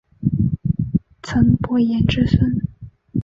[1.21, 2.59] 岑伯颜之孙。